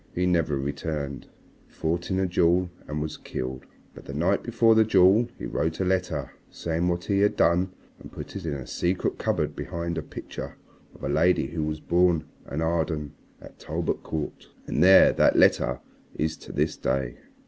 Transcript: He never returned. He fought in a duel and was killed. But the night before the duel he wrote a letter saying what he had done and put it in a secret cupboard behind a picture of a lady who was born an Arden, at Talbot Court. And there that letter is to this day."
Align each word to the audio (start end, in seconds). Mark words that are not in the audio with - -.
He 0.15 0.25
never 0.25 0.57
returned. 0.57 1.27
He 1.67 1.73
fought 1.73 2.09
in 2.09 2.19
a 2.19 2.25
duel 2.25 2.71
and 2.87 2.99
was 3.03 3.17
killed. 3.17 3.67
But 3.93 4.05
the 4.05 4.15
night 4.15 4.41
before 4.41 4.73
the 4.73 4.83
duel 4.83 5.29
he 5.37 5.45
wrote 5.45 5.79
a 5.79 5.85
letter 5.85 6.31
saying 6.49 6.87
what 6.87 7.03
he 7.05 7.19
had 7.19 7.35
done 7.35 7.71
and 7.99 8.11
put 8.11 8.35
it 8.35 8.43
in 8.47 8.53
a 8.55 8.65
secret 8.65 9.19
cupboard 9.19 9.55
behind 9.55 9.99
a 9.99 10.01
picture 10.01 10.55
of 10.95 11.03
a 11.03 11.07
lady 11.07 11.45
who 11.49 11.61
was 11.65 11.79
born 11.79 12.23
an 12.47 12.61
Arden, 12.63 13.13
at 13.39 13.59
Talbot 13.59 14.01
Court. 14.01 14.47
And 14.65 14.81
there 14.83 15.13
that 15.13 15.35
letter 15.35 15.81
is 16.15 16.35
to 16.37 16.51
this 16.51 16.75
day." 16.77 17.17